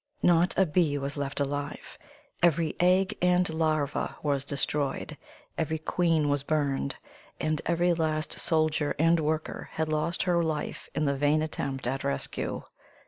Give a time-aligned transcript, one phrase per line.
[0.23, 1.99] Not a bee was left alive.
[2.41, 5.15] Every egg and larva was destroyed;
[5.59, 6.95] every queen was burned.
[7.39, 12.03] And every last soldier and worker had lost her life in the vain attempt at
[12.03, 12.63] rescue.